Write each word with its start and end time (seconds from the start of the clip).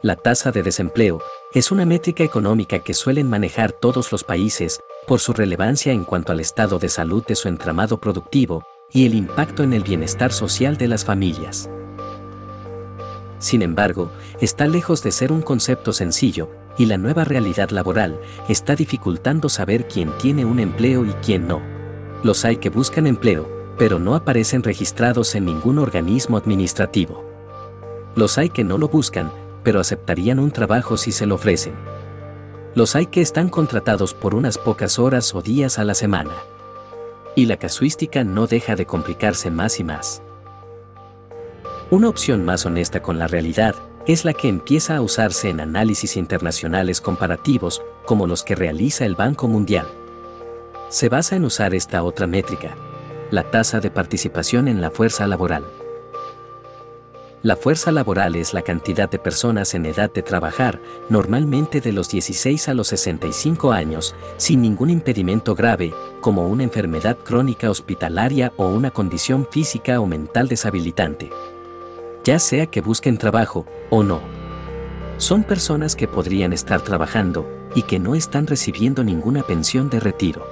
La 0.00 0.14
tasa 0.14 0.52
de 0.52 0.62
desempleo 0.62 1.20
es 1.52 1.72
una 1.72 1.84
métrica 1.84 2.22
económica 2.22 2.78
que 2.78 2.94
suelen 2.94 3.28
manejar 3.28 3.72
todos 3.72 4.12
los 4.12 4.22
países 4.22 4.80
por 5.08 5.18
su 5.18 5.32
relevancia 5.32 5.92
en 5.92 6.04
cuanto 6.04 6.30
al 6.30 6.38
estado 6.38 6.78
de 6.78 6.88
salud 6.88 7.24
de 7.26 7.34
su 7.34 7.48
entramado 7.48 7.98
productivo 7.98 8.64
y 8.92 9.06
el 9.06 9.14
impacto 9.14 9.64
en 9.64 9.72
el 9.72 9.82
bienestar 9.82 10.32
social 10.32 10.76
de 10.76 10.86
las 10.86 11.04
familias. 11.04 11.68
Sin 13.40 13.60
embargo, 13.60 14.12
está 14.40 14.68
lejos 14.68 15.02
de 15.02 15.10
ser 15.10 15.32
un 15.32 15.42
concepto 15.42 15.92
sencillo, 15.92 16.48
y 16.76 16.86
la 16.86 16.96
nueva 16.96 17.24
realidad 17.24 17.70
laboral 17.70 18.20
está 18.48 18.76
dificultando 18.76 19.48
saber 19.48 19.88
quién 19.88 20.12
tiene 20.18 20.44
un 20.44 20.60
empleo 20.60 21.04
y 21.04 21.10
quién 21.24 21.48
no. 21.48 21.60
Los 22.22 22.44
hay 22.44 22.58
que 22.58 22.70
buscan 22.70 23.08
empleo, 23.08 23.48
pero 23.76 23.98
no 23.98 24.14
aparecen 24.14 24.62
registrados 24.62 25.34
en 25.34 25.46
ningún 25.46 25.76
organismo 25.76 26.36
administrativo. 26.36 27.24
Los 28.14 28.38
hay 28.38 28.50
que 28.50 28.62
no 28.62 28.78
lo 28.78 28.88
buscan, 28.88 29.32
pero 29.62 29.80
aceptarían 29.80 30.38
un 30.38 30.50
trabajo 30.50 30.96
si 30.96 31.12
se 31.12 31.26
lo 31.26 31.36
ofrecen. 31.36 31.74
Los 32.74 32.96
hay 32.96 33.06
que 33.06 33.20
están 33.20 33.48
contratados 33.48 34.14
por 34.14 34.34
unas 34.34 34.58
pocas 34.58 34.98
horas 34.98 35.34
o 35.34 35.42
días 35.42 35.78
a 35.78 35.84
la 35.84 35.94
semana. 35.94 36.32
Y 37.34 37.46
la 37.46 37.56
casuística 37.56 38.24
no 38.24 38.46
deja 38.46 38.76
de 38.76 38.86
complicarse 38.86 39.50
más 39.50 39.80
y 39.80 39.84
más. 39.84 40.22
Una 41.90 42.08
opción 42.08 42.44
más 42.44 42.66
honesta 42.66 43.00
con 43.00 43.18
la 43.18 43.26
realidad 43.26 43.74
es 44.06 44.24
la 44.24 44.32
que 44.32 44.48
empieza 44.48 44.96
a 44.96 45.00
usarse 45.00 45.50
en 45.50 45.60
análisis 45.60 46.16
internacionales 46.16 47.00
comparativos 47.00 47.82
como 48.06 48.26
los 48.26 48.42
que 48.42 48.54
realiza 48.54 49.04
el 49.04 49.14
Banco 49.14 49.48
Mundial. 49.48 49.86
Se 50.88 51.08
basa 51.08 51.36
en 51.36 51.44
usar 51.44 51.74
esta 51.74 52.02
otra 52.02 52.26
métrica, 52.26 52.74
la 53.30 53.50
tasa 53.50 53.80
de 53.80 53.90
participación 53.90 54.68
en 54.68 54.80
la 54.80 54.90
fuerza 54.90 55.26
laboral. 55.26 55.64
La 57.40 57.54
fuerza 57.54 57.92
laboral 57.92 58.34
es 58.34 58.52
la 58.52 58.62
cantidad 58.62 59.08
de 59.08 59.20
personas 59.20 59.74
en 59.74 59.86
edad 59.86 60.12
de 60.12 60.22
trabajar, 60.22 60.80
normalmente 61.08 61.80
de 61.80 61.92
los 61.92 62.10
16 62.10 62.68
a 62.68 62.74
los 62.74 62.88
65 62.88 63.70
años, 63.70 64.16
sin 64.38 64.60
ningún 64.60 64.90
impedimento 64.90 65.54
grave, 65.54 65.94
como 66.20 66.48
una 66.48 66.64
enfermedad 66.64 67.16
crónica 67.16 67.70
hospitalaria 67.70 68.52
o 68.56 68.66
una 68.66 68.90
condición 68.90 69.46
física 69.48 70.00
o 70.00 70.06
mental 70.06 70.48
deshabilitante. 70.48 71.30
Ya 72.24 72.40
sea 72.40 72.66
que 72.66 72.80
busquen 72.80 73.18
trabajo 73.18 73.66
o 73.88 74.02
no. 74.02 74.20
Son 75.18 75.44
personas 75.44 75.94
que 75.94 76.08
podrían 76.08 76.52
estar 76.52 76.80
trabajando 76.80 77.48
y 77.72 77.82
que 77.82 78.00
no 78.00 78.16
están 78.16 78.48
recibiendo 78.48 79.04
ninguna 79.04 79.44
pensión 79.44 79.90
de 79.90 80.00
retiro. 80.00 80.44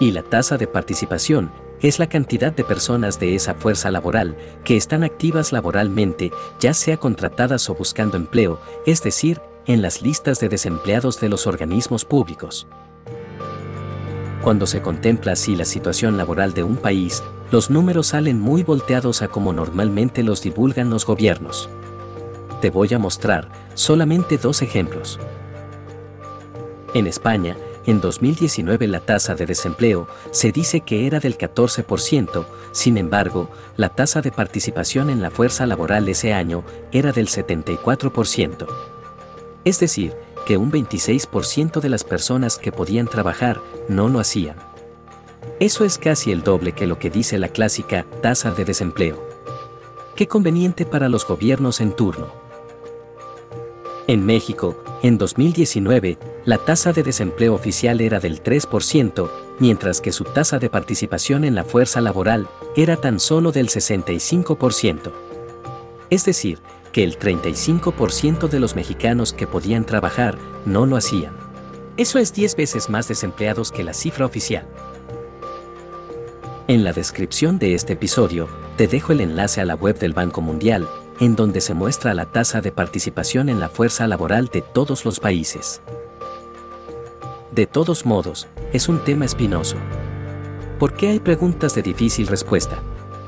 Y 0.00 0.12
la 0.12 0.22
tasa 0.22 0.56
de 0.56 0.66
participación 0.66 1.50
es 1.80 1.98
la 1.98 2.08
cantidad 2.08 2.52
de 2.52 2.64
personas 2.64 3.18
de 3.18 3.34
esa 3.34 3.54
fuerza 3.54 3.90
laboral 3.90 4.36
que 4.64 4.76
están 4.76 5.02
activas 5.02 5.52
laboralmente, 5.52 6.30
ya 6.58 6.74
sea 6.74 6.98
contratadas 6.98 7.68
o 7.70 7.74
buscando 7.74 8.16
empleo, 8.16 8.60
es 8.86 9.02
decir, 9.02 9.40
en 9.66 9.82
las 9.82 10.02
listas 10.02 10.40
de 10.40 10.48
desempleados 10.48 11.20
de 11.20 11.28
los 11.28 11.46
organismos 11.46 12.04
públicos. 12.04 12.66
Cuando 14.42 14.66
se 14.66 14.80
contempla 14.80 15.32
así 15.32 15.54
la 15.54 15.64
situación 15.64 16.16
laboral 16.16 16.54
de 16.54 16.62
un 16.62 16.76
país, 16.76 17.22
los 17.50 17.70
números 17.70 18.08
salen 18.08 18.40
muy 18.40 18.62
volteados 18.62 19.22
a 19.22 19.28
como 19.28 19.52
normalmente 19.52 20.22
los 20.22 20.42
divulgan 20.42 20.88
los 20.88 21.04
gobiernos. 21.04 21.68
Te 22.60 22.70
voy 22.70 22.92
a 22.94 22.98
mostrar 22.98 23.48
solamente 23.74 24.38
dos 24.38 24.62
ejemplos. 24.62 25.18
En 26.94 27.06
España, 27.06 27.56
en 27.86 28.00
2019 28.00 28.86
la 28.88 29.00
tasa 29.00 29.34
de 29.34 29.46
desempleo 29.46 30.06
se 30.30 30.52
dice 30.52 30.82
que 30.82 31.06
era 31.06 31.18
del 31.18 31.38
14%, 31.38 32.44
sin 32.72 32.98
embargo, 32.98 33.50
la 33.76 33.88
tasa 33.88 34.20
de 34.20 34.30
participación 34.32 35.10
en 35.10 35.22
la 35.22 35.30
fuerza 35.30 35.66
laboral 35.66 36.08
ese 36.08 36.32
año 36.32 36.62
era 36.92 37.12
del 37.12 37.28
74%. 37.28 38.66
Es 39.64 39.80
decir, 39.80 40.14
que 40.46 40.56
un 40.56 40.70
26% 40.70 41.80
de 41.80 41.88
las 41.88 42.04
personas 42.04 42.58
que 42.58 42.72
podían 42.72 43.06
trabajar 43.06 43.60
no 43.88 44.08
lo 44.08 44.20
hacían. 44.20 44.56
Eso 45.58 45.84
es 45.84 45.98
casi 45.98 46.32
el 46.32 46.42
doble 46.42 46.72
que 46.72 46.86
lo 46.86 46.98
que 46.98 47.10
dice 47.10 47.38
la 47.38 47.48
clásica 47.48 48.06
tasa 48.22 48.50
de 48.50 48.64
desempleo. 48.64 49.26
Qué 50.16 50.26
conveniente 50.28 50.84
para 50.84 51.08
los 51.08 51.26
gobiernos 51.26 51.80
en 51.80 51.92
turno. 51.92 52.28
En 54.06 54.26
México, 54.26 54.82
en 55.02 55.18
2019, 55.18 56.18
la 56.44 56.58
tasa 56.58 56.92
de 56.92 57.02
desempleo 57.02 57.54
oficial 57.54 58.00
era 58.00 58.20
del 58.20 58.42
3%, 58.42 59.30
mientras 59.58 60.00
que 60.00 60.12
su 60.12 60.24
tasa 60.24 60.58
de 60.58 60.70
participación 60.70 61.44
en 61.44 61.54
la 61.54 61.64
fuerza 61.64 62.00
laboral 62.00 62.48
era 62.76 62.96
tan 62.96 63.20
solo 63.20 63.52
del 63.52 63.68
65%. 63.68 65.12
Es 66.08 66.24
decir, 66.24 66.58
que 66.92 67.04
el 67.04 67.18
35% 67.18 68.48
de 68.48 68.58
los 68.58 68.74
mexicanos 68.74 69.32
que 69.32 69.46
podían 69.46 69.84
trabajar 69.84 70.38
no 70.64 70.86
lo 70.86 70.96
hacían. 70.96 71.34
Eso 71.96 72.18
es 72.18 72.32
10 72.32 72.56
veces 72.56 72.88
más 72.88 73.06
desempleados 73.06 73.70
que 73.70 73.84
la 73.84 73.92
cifra 73.92 74.26
oficial. 74.26 74.66
En 76.68 76.84
la 76.84 76.92
descripción 76.92 77.58
de 77.58 77.74
este 77.74 77.92
episodio, 77.92 78.48
te 78.76 78.88
dejo 78.88 79.12
el 79.12 79.20
enlace 79.20 79.60
a 79.60 79.64
la 79.64 79.74
web 79.74 79.98
del 79.98 80.14
Banco 80.14 80.40
Mundial 80.40 80.88
en 81.20 81.36
donde 81.36 81.60
se 81.60 81.74
muestra 81.74 82.14
la 82.14 82.32
tasa 82.32 82.62
de 82.62 82.72
participación 82.72 83.50
en 83.50 83.60
la 83.60 83.68
fuerza 83.68 84.06
laboral 84.08 84.48
de 84.48 84.62
todos 84.62 85.04
los 85.04 85.20
países. 85.20 85.82
De 87.52 87.66
todos 87.66 88.06
modos, 88.06 88.46
es 88.72 88.88
un 88.88 89.02
tema 89.02 89.24
espinoso. 89.24 89.74
¿Por 90.78 90.94
qué 90.94 91.08
hay 91.08 91.18
preguntas 91.18 91.74
de 91.74 91.82
difícil 91.82 92.28
respuesta? 92.28 92.78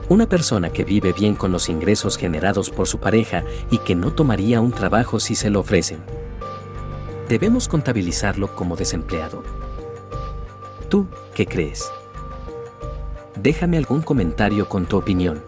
Una 0.08 0.28
persona 0.28 0.70
que 0.70 0.84
vive 0.84 1.12
bien 1.12 1.34
con 1.34 1.50
los 1.50 1.68
ingresos 1.68 2.16
generados 2.16 2.70
por 2.70 2.86
su 2.86 3.00
pareja 3.00 3.42
y 3.68 3.78
que 3.78 3.96
no 3.96 4.12
tomaría 4.12 4.60
un 4.60 4.70
trabajo 4.70 5.18
si 5.18 5.34
se 5.34 5.50
lo 5.50 5.58
ofrecen. 5.58 5.98
¿Debemos 7.28 7.66
contabilizarlo 7.66 8.54
como 8.54 8.76
desempleado? 8.76 9.42
¿Tú 10.88 11.08
qué 11.34 11.46
crees? 11.46 11.90
Déjame 13.42 13.76
algún 13.76 14.02
comentario 14.02 14.68
con 14.68 14.86
tu 14.86 14.98
opinión. 14.98 15.42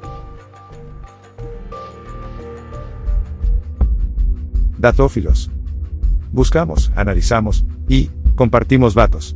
Datófilos. 4.79 5.49
Buscamos, 6.33 6.91
analizamos 6.97 7.65
y 7.89 8.11
compartimos 8.34 8.95
datos. 8.95 9.34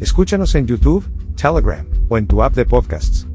Escúchanos 0.00 0.54
en 0.54 0.66
YouTube, 0.66 1.04
Telegram 1.36 1.86
o 2.08 2.18
en 2.18 2.26
tu 2.26 2.42
app 2.42 2.54
de 2.54 2.64
podcasts. 2.64 3.26